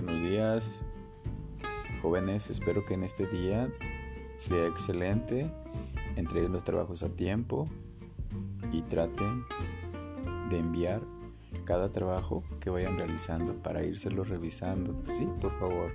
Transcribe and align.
Buenos 0.00 0.30
días, 0.30 0.86
jóvenes. 2.02 2.50
Espero 2.50 2.84
que 2.84 2.94
en 2.94 3.02
este 3.02 3.26
día 3.26 3.68
sea 4.36 4.68
excelente. 4.68 5.50
Entreguen 6.14 6.52
los 6.52 6.62
trabajos 6.62 7.02
a 7.02 7.08
tiempo 7.08 7.68
y 8.70 8.82
traten 8.82 9.42
de 10.50 10.58
enviar 10.60 11.00
cada 11.64 11.90
trabajo 11.90 12.44
que 12.60 12.70
vayan 12.70 12.96
realizando 12.96 13.60
para 13.60 13.84
írselo 13.84 14.22
revisando. 14.22 14.94
Sí, 15.04 15.28
por 15.40 15.58
favor. 15.58 15.92